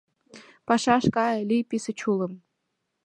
Пашаш 0.67 1.05
кае, 1.15 1.39
лий 1.49 1.63
писе-чулым 1.69 2.33